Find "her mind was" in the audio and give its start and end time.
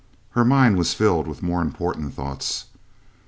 0.31-0.95